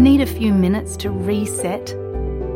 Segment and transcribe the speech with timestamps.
[0.00, 1.94] Need a few minutes to reset?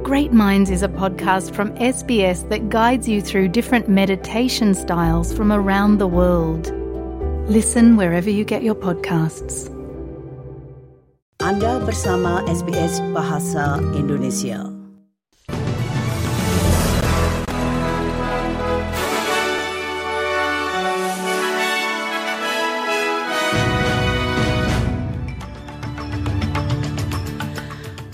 [0.02, 5.52] Great Minds is a podcast from SBS that guides you through different meditation styles from
[5.52, 6.72] around the world.
[7.46, 9.68] Listen wherever you get your podcasts.
[11.38, 14.73] Anda bersama SBS Bahasa Indonesia.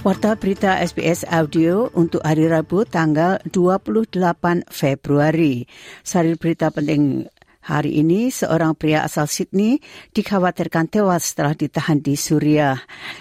[0.01, 5.69] Warta berita SBS Audio untuk hari Rabu tanggal 28 Februari.
[6.01, 7.29] Sari berita penting
[7.61, 9.79] hari ini, seorang pria asal Sydney
[10.17, 12.81] dikhawatirkan tewas setelah ditahan di Suriah.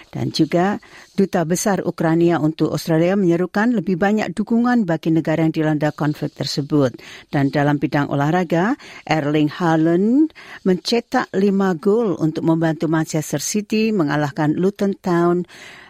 [0.10, 0.80] Dan juga
[1.14, 6.96] Duta Besar Ukraina untuk Australia menyerukan lebih banyak dukungan bagi negara yang dilanda konflik tersebut.
[7.30, 10.32] Dan dalam bidang olahraga, Erling Haaland
[10.64, 15.44] mencetak lima gol untuk membantu Manchester City mengalahkan Luton Town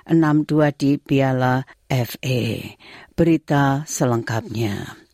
[0.10, 2.42] 6-2 di Piala FA.
[3.14, 5.09] Berita selengkapnya.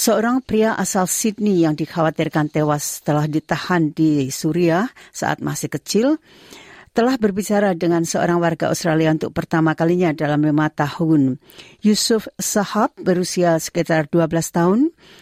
[0.00, 6.16] Seorang pria asal Sydney yang dikhawatirkan tewas setelah ditahan di Suriah saat masih kecil
[6.90, 11.38] telah berbicara dengan seorang warga Australia untuk pertama kalinya dalam lima tahun.
[11.86, 14.80] Yusuf Sahab berusia sekitar 12 tahun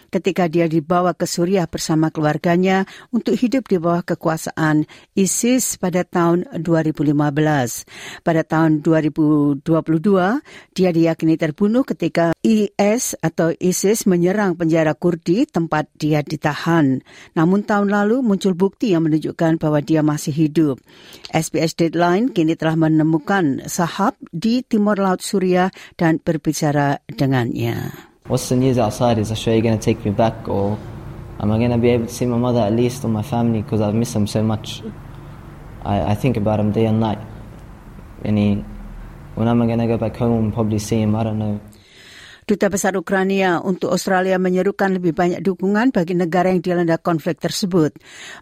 [0.09, 6.49] ketika dia dibawa ke Suriah bersama keluarganya untuk hidup di bawah kekuasaan ISIS pada tahun
[6.57, 7.13] 2015.
[8.25, 9.61] Pada tahun 2022,
[10.73, 17.03] dia diyakini terbunuh ketika IS atau ISIS menyerang penjara Kurdi tempat dia ditahan.
[17.35, 20.79] Namun tahun lalu muncul bukti yang menunjukkan bahwa dia masih hidup.
[21.35, 25.67] SBS Deadline kini telah menemukan Sahab di timur laut Suriah
[25.99, 27.91] dan berbicara dengannya.
[28.31, 29.19] What's the news outside?
[29.19, 30.79] Is Australia going to take me back, or
[31.43, 33.65] am I going to be able to see my mother at least or my family
[33.65, 34.79] because I've missed them so much?
[35.83, 37.19] I, I think about them day and night.
[38.23, 38.63] Any,
[39.35, 41.17] when am I going to go back home and probably see him?
[41.17, 41.59] I don't know.
[42.49, 47.93] Duta Besar Ukraina untuk Australia menyerukan lebih banyak dukungan bagi negara yang dilanda konflik tersebut.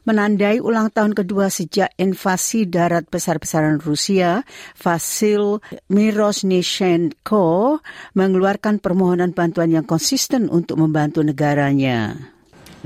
[0.07, 4.47] Menandai ulang tahun kedua sejak invasi darat besar-besaran Rusia,
[4.79, 5.59] Vasil
[5.91, 7.83] Mirosnishenko
[8.15, 12.15] mengeluarkan permohonan bantuan yang konsisten untuk membantu negaranya.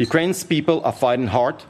[0.01, 1.61] Ukraine's people are fighting hard,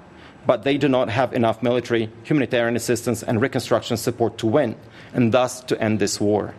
[0.47, 4.79] but they do not have enough military, humanitarian assistance, and reconstruction support to win,
[5.11, 6.56] and thus to end this war.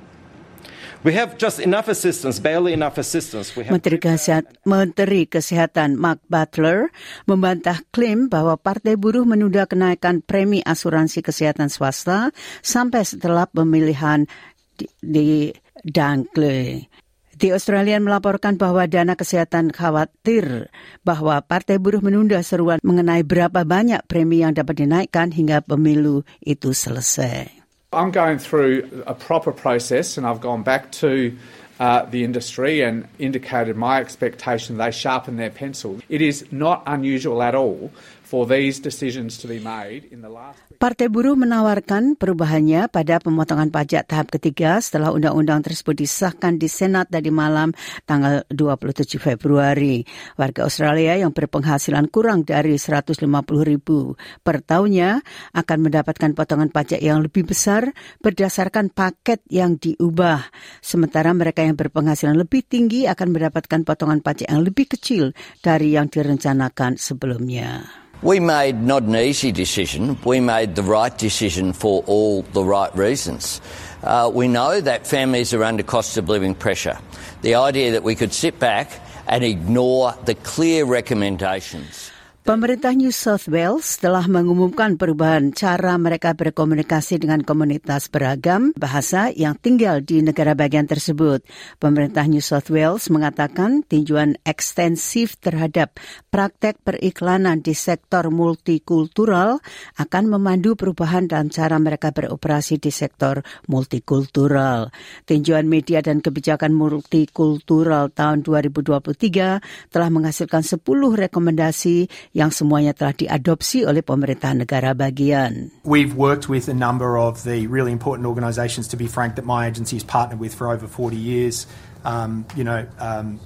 [3.74, 6.94] Menteri, Kesehatan, Menteri Kesehatan Mark Butler
[7.26, 12.30] membantah klaim bahwa Partai Buruh menunda kenaikan premi asuransi kesehatan swasta
[12.62, 14.30] sampai setelah pemilihan
[14.78, 15.50] di, di
[15.82, 16.86] Dunkley.
[17.34, 20.70] The Australian melaporkan bahwa dana kesehatan khawatir
[21.02, 26.70] bahwa Partai Buruh menunda seruan mengenai berapa banyak premi yang dapat dinaikkan hingga pemilu itu
[26.70, 27.61] selesai.
[27.92, 31.36] I'm going through a proper process and I've gone back to
[31.78, 36.00] uh, the industry and indicated my expectation they sharpen their pencil.
[36.08, 37.92] It is not unusual at all
[38.32, 43.70] for these decisions to be made in the last Partai Buruh menawarkan perubahannya pada pemotongan
[43.70, 47.70] pajak tahap ketiga setelah undang-undang tersebut disahkan di Senat tadi malam
[48.02, 50.02] tanggal 27 Februari.
[50.34, 53.14] Warga Australia yang berpenghasilan kurang dari 150
[53.62, 55.22] ribu per tahunnya
[55.54, 60.50] akan mendapatkan potongan pajak yang lebih besar berdasarkan paket yang diubah.
[60.82, 65.30] Sementara mereka yang berpenghasilan lebih tinggi akan mendapatkan potongan pajak yang lebih kecil
[65.62, 68.01] dari yang direncanakan sebelumnya.
[68.22, 70.16] We made not an easy decision.
[70.24, 73.60] We made the right decision for all the right reasons.
[74.00, 76.96] Uh, we know that families are under cost of living pressure.
[77.42, 78.92] The idea that we could sit back
[79.26, 82.11] and ignore the clear recommendations.
[82.42, 89.54] Pemerintah New South Wales telah mengumumkan perubahan cara mereka berkomunikasi dengan komunitas beragam bahasa yang
[89.54, 91.46] tinggal di negara bagian tersebut.
[91.78, 96.02] Pemerintah New South Wales mengatakan tinjauan ekstensif terhadap
[96.34, 99.62] praktek periklanan di sektor multikultural
[100.02, 104.90] akan memandu perubahan dalam cara mereka beroperasi di sektor multikultural.
[105.30, 110.82] Tinjauan media dan kebijakan multikultural tahun 2023 telah menghasilkan 10
[111.30, 115.68] rekomendasi yang semuanya telah diadopsi oleh pemerintah negara bagian.
[115.84, 119.68] We've worked with a number of the really important organisations, to be frank, that my
[119.68, 121.68] agency has partnered with for over 40 years.
[122.08, 123.36] Um, you know, um,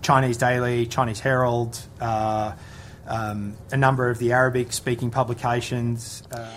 [0.00, 2.56] Chinese Daily, Chinese Herald, uh,
[3.04, 6.24] um, a number of the Arabic-speaking publications.
[6.32, 6.48] Uh,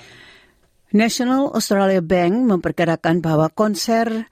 [0.95, 4.31] National Australia Bank memperkirakan bahwa konser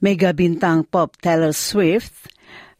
[0.00, 2.31] mega bintang pop Taylor Swift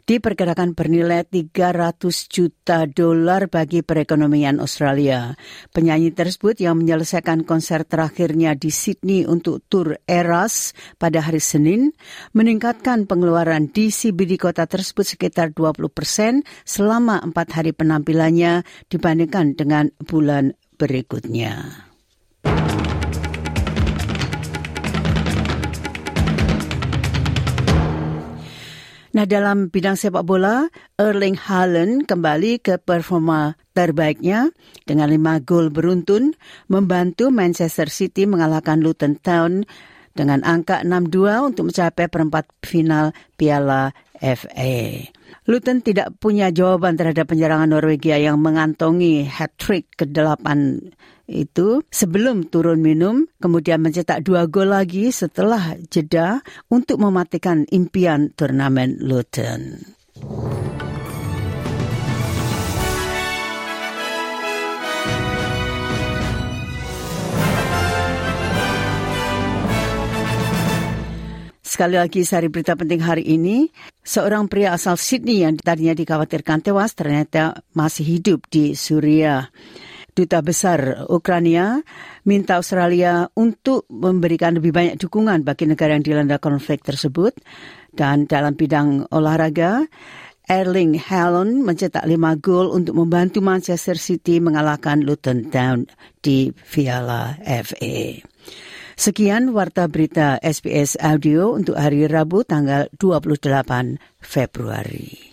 [0.09, 5.39] diperkirakan bernilai 300 juta dolar bagi perekonomian Australia.
[5.71, 11.95] Penyanyi tersebut yang menyelesaikan konser terakhirnya di Sydney untuk tur Eras pada hari Senin
[12.35, 19.93] meningkatkan pengeluaran di CBD kota tersebut sekitar 20 persen selama empat hari penampilannya dibandingkan dengan
[20.03, 21.92] bulan berikutnya.
[29.13, 34.49] Nah dalam bidang sepak bola, Erling Haaland kembali ke performa terbaiknya
[34.89, 36.33] dengan lima gol beruntun
[36.73, 39.69] membantu Manchester City mengalahkan Luton Town
[40.17, 45.05] dengan angka 6-2 untuk mencapai perempat final Piala FA.
[45.49, 50.47] Luton tidak punya jawaban terhadap penyerangan Norwegia yang mengantongi hat-trick ke-8
[51.33, 59.01] itu sebelum turun minum, kemudian mencetak dua gol lagi setelah jeda untuk mematikan impian turnamen
[59.01, 59.81] Luton.
[71.73, 73.65] Sekali lagi sari berita penting hari ini,
[74.05, 79.49] seorang pria asal Sydney yang tadinya dikhawatirkan tewas ternyata masih hidup di Suriah.
[80.13, 81.81] Duta Besar Ukraina
[82.29, 87.33] minta Australia untuk memberikan lebih banyak dukungan bagi negara yang dilanda konflik tersebut.
[87.89, 89.89] Dan dalam bidang olahraga,
[90.53, 95.89] Erling Haaland mencetak lima gol untuk membantu Manchester City mengalahkan Luton Town
[96.21, 98.32] di Piala FA.
[98.93, 105.33] Sekian warta berita SBS Audio untuk hari Rabu tanggal 28 Februari.